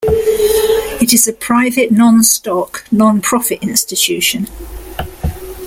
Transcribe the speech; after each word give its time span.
It 0.99 1.13
is 1.13 1.27
a 1.27 1.31
private, 1.33 1.91
non-stock, 1.91 2.85
nonprofit 2.91 3.61
institution. 3.61 4.47